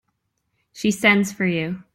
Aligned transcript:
She 0.73 0.89
sends 0.89 1.31
for 1.31 1.45
you. 1.45 1.83